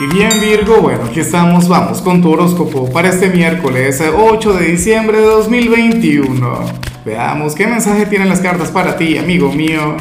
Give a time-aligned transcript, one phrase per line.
[0.00, 4.68] Y bien Virgo, bueno, aquí estamos, vamos con tu horóscopo para este miércoles 8 de
[4.68, 6.64] diciembre de 2021.
[7.04, 9.98] Veamos qué mensaje tienen las cartas para ti, amigo mío.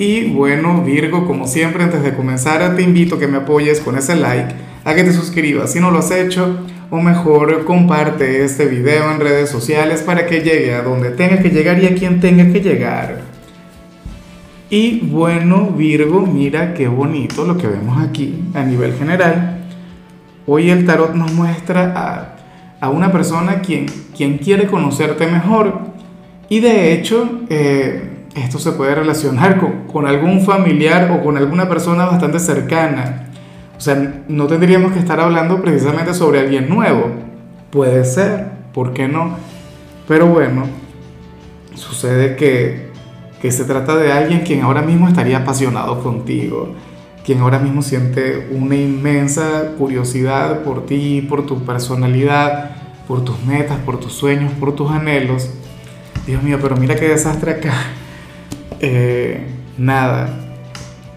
[0.00, 3.96] Y bueno, Virgo, como siempre, antes de comenzar, te invito a que me apoyes con
[3.96, 4.52] ese like,
[4.84, 6.58] a que te suscribas si no lo has hecho,
[6.90, 11.50] o mejor, comparte este video en redes sociales para que llegue a donde tenga que
[11.50, 13.33] llegar y a quien tenga que llegar.
[14.70, 19.58] Y bueno, Virgo, mira qué bonito lo que vemos aquí a nivel general.
[20.46, 22.36] Hoy el tarot nos muestra
[22.80, 25.80] a, una persona quien, quien quiere conocerte mejor.
[26.48, 31.68] Y de hecho, eh, esto se puede relacionar con, con algún familiar o con alguna
[31.68, 33.28] persona bastante cercana.
[33.76, 37.10] O sea, no tendríamos que estar hablando precisamente sobre alguien nuevo.
[37.70, 39.36] Puede ser, ¿por qué no?
[40.06, 40.64] Pero bueno,
[41.74, 42.93] sucede que
[43.44, 46.72] que se trata de alguien quien ahora mismo estaría apasionado contigo,
[47.26, 52.70] quien ahora mismo siente una inmensa curiosidad por ti, por tu personalidad,
[53.06, 55.50] por tus metas, por tus sueños, por tus anhelos.
[56.26, 57.74] Dios mío, pero mira qué desastre acá.
[58.80, 59.46] Eh,
[59.78, 60.28] nada,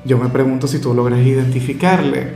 [0.05, 2.33] yo me pregunto si tú logras identificarle.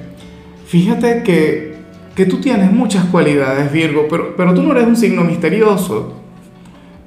[0.68, 1.76] Fíjate que,
[2.16, 6.14] que tú tienes muchas cualidades, Virgo, pero, pero tú no eres un signo misterioso.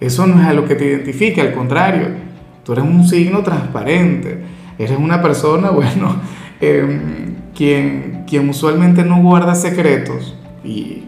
[0.01, 2.24] Eso no es a lo que te identifica, al contrario
[2.65, 4.43] Tú eres un signo transparente.
[4.79, 6.17] Eres una persona, bueno,
[6.61, 10.35] em, quien, quien usualmente no guarda secretos.
[10.65, 11.05] Y,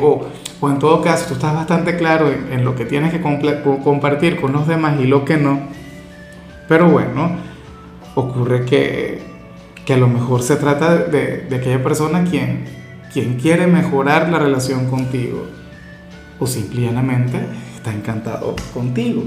[0.00, 0.26] o,
[0.60, 4.52] o, en todo caso, tú estás bastante claro en, lo que tienes que compartir con
[4.52, 5.60] los demás y lo que no.
[6.68, 7.32] Pero bueno,
[8.14, 9.20] ocurre que,
[9.84, 12.64] que a lo mejor se trata de, de aquella persona quien,
[13.12, 15.46] quien quiere mejorar la relación contigo.
[16.38, 17.38] O simplemente
[17.76, 19.22] está encantado contigo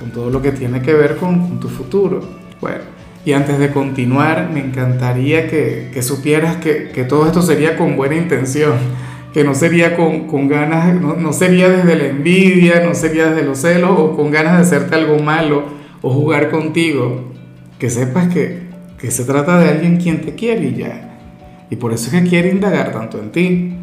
[0.00, 2.20] con todo lo que tiene que ver con, tu futuro.
[2.60, 2.78] Bueno,
[3.24, 7.96] y antes de continuar, me encantaría que, que supieras que, que, todo esto sería con
[7.96, 8.72] buena intención,
[9.34, 13.46] que no sería con, con ganas, no, no, sería desde la envidia, no sería desde
[13.46, 15.64] los celos o con ganas de hacerte algo malo
[16.00, 17.30] o jugar contigo.
[17.78, 18.62] Que sepas que,
[18.98, 21.18] que se trata de alguien quien te quiere y ya.
[21.70, 23.74] Y por eso es que quiere indagar tanto en ti.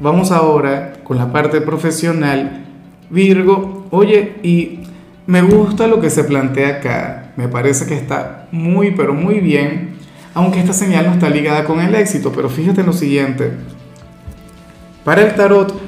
[0.00, 2.64] Vamos ahora con la parte profesional.
[3.10, 4.80] Virgo, oye, y
[5.28, 9.90] me gusta lo que se plantea acá, me parece que está muy pero muy bien,
[10.32, 13.52] aunque esta señal no está ligada con el éxito, pero fíjate en lo siguiente.
[15.04, 15.78] Para el tarot,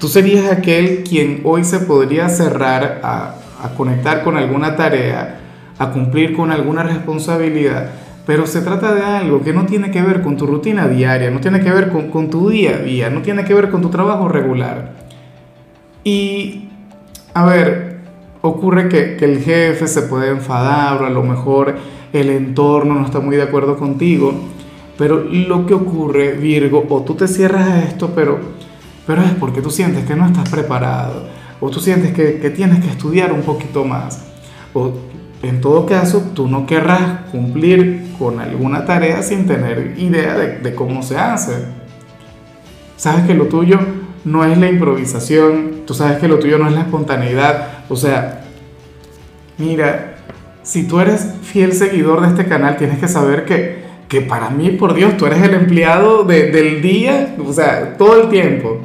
[0.00, 3.34] tú serías aquel quien hoy se podría cerrar a,
[3.76, 5.40] conectar con alguna tarea,
[5.78, 7.90] a cumplir con alguna responsabilidad,
[8.24, 11.40] pero se trata de algo que no tiene que ver con tu rutina diaria, no
[11.40, 13.90] tiene que ver con, con tu día a día, no tiene que ver con tu
[13.90, 14.92] trabajo regular.
[16.02, 16.70] Y,
[17.34, 17.95] a ver,
[18.42, 21.76] ocurre que, el jefe se puede enfadar o a lo mejor
[22.12, 24.32] el entorno no está muy de acuerdo contigo,
[24.96, 28.38] pero lo que ocurre, Virgo, o tú te cierras a esto, pero,
[29.06, 31.28] pero es porque tú sientes que no estás preparado,
[31.60, 34.24] o tú sientes que, tienes que estudiar un poquito más,
[34.72, 34.92] o
[35.42, 40.74] en todo caso tú no querrás cumplir con alguna tarea sin tener idea de, de
[40.74, 41.52] cómo se hace.
[42.96, 43.78] Sabes que lo tuyo
[44.26, 48.42] no es la improvisación, tú sabes que lo tuyo no es la espontaneidad, o sea,
[49.56, 50.16] mira,
[50.64, 54.70] si tú eres fiel seguidor de este canal, tienes que saber que, que para mí,
[54.70, 58.80] por Dios, tú eres el empleado del día, o sea, todo el tiempo.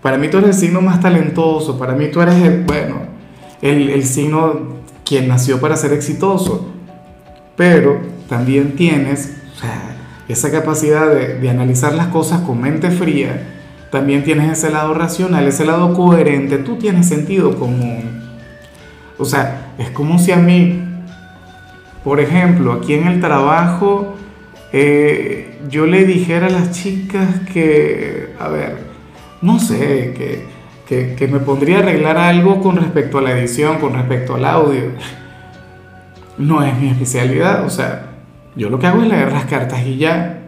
[0.00, 3.02] Para mí tú eres el signo más talentoso, para mí tú eres el, bueno,
[3.62, 6.68] el, el signo quien nació para ser exitoso.
[7.56, 7.98] Pero
[8.28, 9.36] también tienes
[10.28, 13.58] esa capacidad de, de analizar las cosas con mente fría
[13.92, 18.22] también tienes ese lado racional, ese lado coherente, tú tienes sentido común.
[19.18, 20.82] O sea, es como si a mí,
[22.02, 24.14] por ejemplo, aquí en el trabajo,
[24.72, 28.78] eh, yo le dijera a las chicas que, a ver,
[29.42, 30.46] no sé, que,
[30.88, 34.46] que, que me pondría a arreglar algo con respecto a la edición, con respecto al
[34.46, 34.84] audio.
[36.38, 38.06] No es mi especialidad, o sea,
[38.56, 40.38] yo lo que hago es leer las cartas y ya.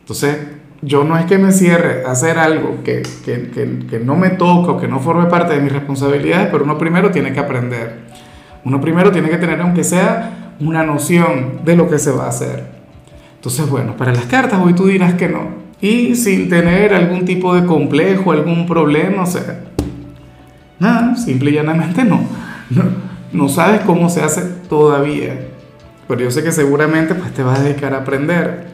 [0.00, 0.53] Entonces,
[0.84, 4.30] yo no es que me cierre a hacer algo que, que, que, que, no me
[4.30, 8.00] toca o que no forme parte de mis responsabilidades, pero uno primero tiene que aprender.
[8.64, 12.28] Uno primero tiene que tener, aunque sea, una noción de lo que se va a
[12.28, 12.64] hacer.
[13.36, 15.64] Entonces, bueno, para las cartas hoy tú dirás que no.
[15.80, 19.60] Y sin tener algún tipo de complejo, algún problema, o sea,
[20.78, 22.20] nada, simple y llanamente no.
[22.70, 22.82] No,
[23.32, 25.48] no sabes cómo se hace todavía.
[26.08, 28.73] Pero yo sé que seguramente pues te vas a dedicar a aprender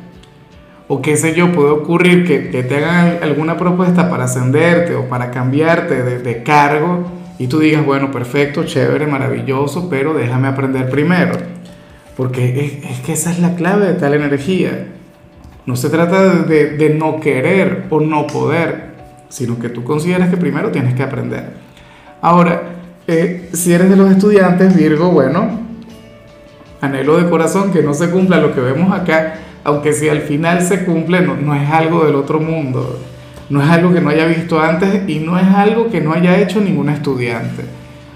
[0.92, 5.30] o qué sé yo, puede ocurrir que, te hagan alguna propuesta para ascenderte o para
[5.30, 7.04] cambiarte de, cargo
[7.38, 11.34] y tú digas, bueno, perfecto, chévere, maravilloso, pero déjame aprender primero.
[12.16, 14.88] Porque es, que esa es la clave de tal energía.
[15.64, 18.86] No se trata de, de no querer o no poder,
[19.28, 21.50] sino que tú consideras que primero tienes que aprender.
[22.20, 22.62] Ahora,
[23.06, 25.50] eh, si eres de los estudiantes, Virgo, bueno,
[26.80, 29.36] anhelo de corazón que no se cumpla lo que vemos acá,
[29.70, 32.98] aunque si al final se cumple, no, no es algo del otro mundo,
[33.48, 36.38] no es algo que no haya visto antes y no es algo que no haya
[36.38, 37.64] hecho ningún estudiante.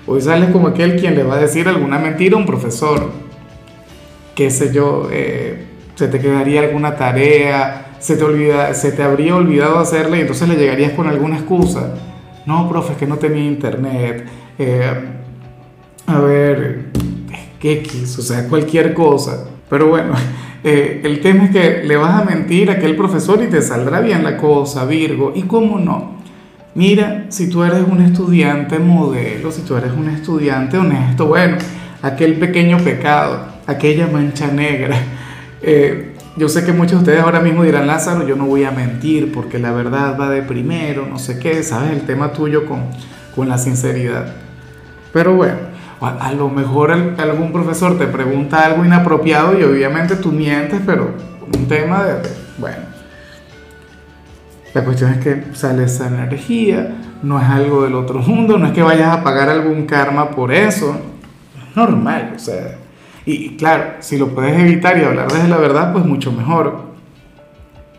[0.06, 3.10] Hoy sales como aquel quien le va a decir alguna mentira a un profesor,
[4.34, 5.64] qué sé yo, eh,
[5.94, 10.48] se te quedaría alguna tarea, se te, olvida, se te habría olvidado hacerla y entonces
[10.48, 11.94] le llegarías con alguna excusa.
[12.44, 14.26] No, profe, es que no tenía internet.
[14.58, 14.92] Eh,
[16.06, 16.90] a ver,
[17.58, 18.18] ¿qué X?
[18.18, 19.46] O sea, cualquier cosa.
[19.70, 20.12] Pero bueno,
[20.66, 24.00] eh, el tema es que le vas a mentir a aquel profesor y te saldrá
[24.00, 25.32] bien la cosa, Virgo.
[25.34, 26.14] ¿Y cómo no?
[26.75, 31.58] Mira, si tú eres un estudiante modelo, si tú eres un estudiante honesto, bueno,
[32.00, 34.96] aquel pequeño pecado, aquella mancha negra.
[35.66, 38.70] Eh, yo sé que muchos de ustedes ahora mismo dirán, Lázaro, yo no voy a
[38.70, 42.82] mentir porque la verdad va de primero, no sé qué, sabes el tema tuyo con,
[43.34, 44.34] con la sinceridad.
[45.14, 45.56] Pero bueno,
[46.00, 51.11] a, lo mejor algún profesor te pregunta algo inapropiado y obviamente tú mientes, pero
[51.55, 52.79] un tema de, bueno,
[54.75, 58.73] la cuestión es que sale esa energía, no es algo del otro mundo, no es
[58.73, 60.96] que vayas a pagar algún karma por eso,
[61.56, 62.85] es normal, o sea
[63.26, 66.93] y claro, si lo puedes evitar y hablar desde la verdad, pues mucho mejor.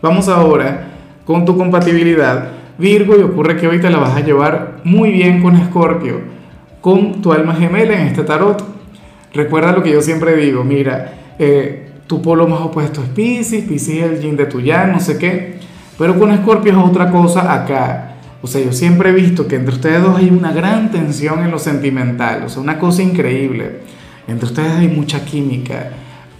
[0.00, 0.88] Vamos ahora
[1.24, 2.50] con tu compatibilidad.
[2.78, 6.20] Virgo, y ocurre que hoy te la vas a llevar muy bien con Escorpio,
[6.86, 8.64] con tu alma gemela en este tarot.
[9.34, 13.96] Recuerda lo que yo siempre digo, mira, eh, tu polo más opuesto es Pisces, Pisces
[13.96, 15.58] es el yin de tu ya, no sé qué,
[15.98, 18.18] pero con Escorpio es otra cosa acá.
[18.40, 21.50] O sea, yo siempre he visto que entre ustedes dos hay una gran tensión en
[21.50, 23.80] lo sentimental, o sea, una cosa increíble.
[24.28, 25.90] Entre ustedes hay mucha química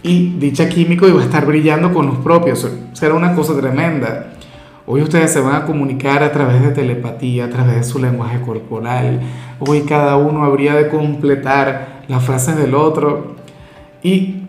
[0.05, 2.71] y dicha química iba a estar brillando con los propios.
[2.93, 4.36] Será una cosa tremenda.
[4.89, 8.41] Hoy ustedes se van a comunicar a través de telepatía, a través de su lenguaje
[8.41, 9.21] corporal.
[9.59, 13.35] Hoy cada uno habría de completar las frases del otro.
[14.01, 14.43] Y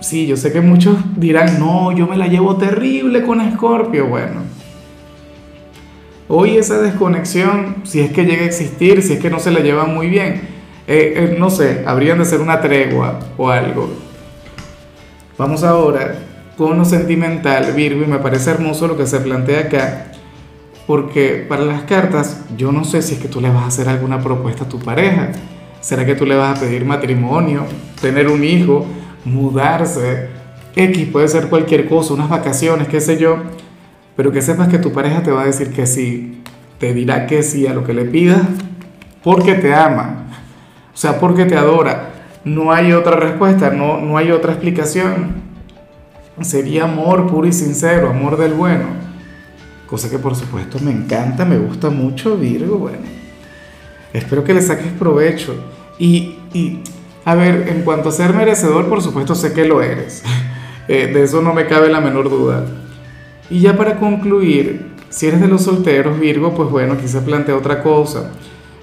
[0.00, 4.08] sí, yo sé que muchos dirán, no, yo me la llevo terrible con Escorpio.
[4.08, 4.40] Bueno,
[6.26, 9.60] hoy esa desconexión, si es que llega a existir, si es que no se la
[9.60, 10.40] llevan muy bien,
[10.88, 13.88] eh, eh, no sé, habrían de ser una tregua o algo.
[15.38, 16.18] Vamos ahora
[16.56, 20.06] con lo sentimental, Virgo, y me parece hermoso lo que se plantea acá,
[20.86, 23.88] porque para las cartas yo no sé si es que tú le vas a hacer
[23.88, 25.30] alguna propuesta a tu pareja.
[25.80, 27.66] ¿Será que tú le vas a pedir matrimonio,
[28.00, 28.86] tener un hijo,
[29.24, 30.28] mudarse?
[30.76, 33.36] X puede ser cualquier cosa, unas vacaciones, qué sé yo,
[34.16, 36.42] pero que sepas que tu pareja te va a decir que sí,
[36.78, 38.42] te dirá que sí a lo que le pidas,
[39.22, 40.26] porque te ama,
[40.92, 42.10] o sea, porque te adora.
[42.44, 45.43] No hay otra respuesta, no, no hay otra explicación.
[46.42, 48.86] Sería amor puro y sincero, amor del bueno.
[49.86, 52.78] Cosa que por supuesto me encanta, me gusta mucho Virgo.
[52.78, 53.04] Bueno,
[54.12, 55.54] espero que le saques provecho.
[55.98, 56.80] Y, y
[57.24, 60.22] a ver, en cuanto a ser merecedor, por supuesto sé que lo eres.
[60.86, 62.66] Eh, de eso no me cabe la menor duda.
[63.48, 67.56] Y ya para concluir, si eres de los solteros, Virgo, pues bueno, aquí se plantea
[67.56, 68.32] otra cosa.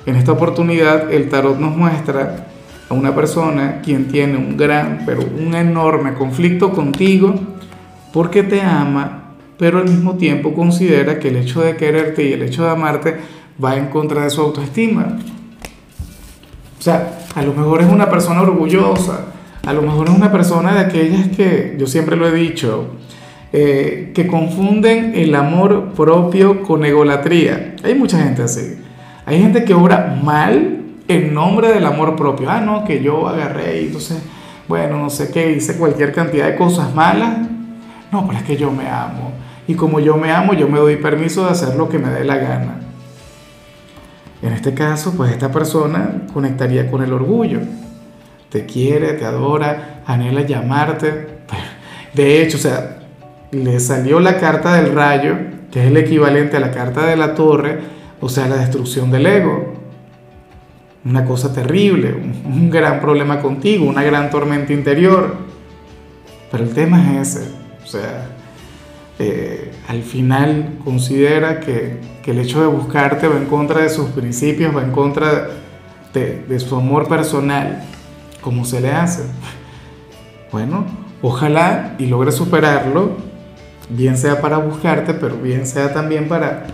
[0.08, 2.48] En esta oportunidad el tarot nos muestra
[2.92, 7.34] a una persona quien tiene un gran, pero un enorme conflicto contigo
[8.12, 12.42] porque te ama, pero al mismo tiempo considera que el hecho de quererte y el
[12.42, 13.16] hecho de amarte
[13.64, 15.20] va en contra de su autoestima.
[16.78, 19.28] O sea, a lo mejor es una persona orgullosa,
[19.66, 22.88] a lo mejor es una persona de aquellas que, yo siempre lo he dicho,
[23.54, 27.76] eh, que confunden el amor propio con egolatría.
[27.84, 28.82] Hay mucha gente así.
[29.26, 32.50] Hay gente que obra mal en nombre del amor propio.
[32.50, 34.22] Ah, no, que yo agarré y entonces,
[34.68, 37.38] bueno, no sé qué, hice cualquier cantidad de cosas malas.
[38.12, 39.32] No, pero es que yo me amo.
[39.68, 42.26] Y como yo me amo, yo me doy permiso de hacer lo que me dé
[42.26, 42.80] la gana.
[44.42, 47.60] En este caso, pues esta persona conectaría con el orgullo.
[48.50, 51.42] Te quiere, te adora, anhela llamarte.
[52.14, 52.98] De hecho, o sea,
[53.52, 55.36] le salió la carta del rayo,
[55.72, 57.80] que es el equivalente a la carta de la torre,
[58.20, 59.81] o sea, la destrucción del ego.
[61.04, 65.36] Una cosa terrible, un, gran problema contigo, una gran tormenta interior.
[66.52, 67.52] Pero el tema es ese.
[67.84, 68.30] O sea,
[69.18, 74.76] eh, al final considera que, el hecho de buscarte va en contra de sus principios,
[74.76, 75.50] va en contra
[76.14, 77.84] de, su amor personal.
[78.42, 79.24] ¿Cómo se le hace?
[80.52, 80.86] Bueno,
[81.22, 83.18] ojalá y logre superarlo,
[83.90, 86.68] bien sea para buscarte, pero bien sea también para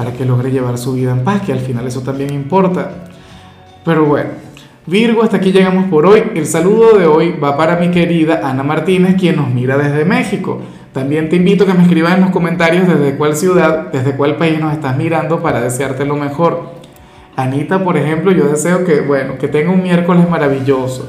[0.00, 3.04] para que logre llevar su vida en paz, que al final eso también importa.
[3.84, 4.30] Pero bueno,
[4.86, 6.22] Virgo, hasta aquí llegamos por hoy.
[6.34, 10.60] El saludo de hoy va para mi querida Ana Martínez, quien nos mira desde México.
[10.92, 14.36] También te invito a que me escribas en los comentarios desde cuál ciudad, desde cuál
[14.36, 16.72] país nos estás mirando para desearte lo mejor.
[17.36, 21.08] Anita, por ejemplo, yo deseo que, bueno, que tenga un miércoles maravilloso.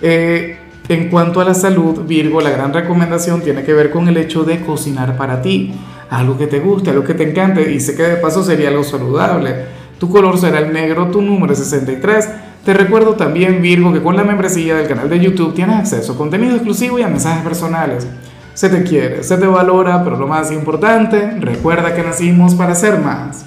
[0.00, 4.16] Eh, en cuanto a la salud, Virgo, la gran recomendación tiene que ver con el
[4.16, 5.74] hecho de cocinar para ti.
[6.08, 8.84] Algo que te guste, algo que te encante y sé que de paso sería algo
[8.84, 9.79] saludable.
[10.00, 12.26] Tu color será el negro, tu número es 63.
[12.64, 16.16] Te recuerdo también, Virgo, que con la membresía del canal de YouTube tienes acceso a
[16.16, 18.06] contenido exclusivo y a mensajes personales.
[18.54, 22.98] Se te quiere, se te valora, pero lo más importante, recuerda que nacimos para ser
[22.98, 23.44] más.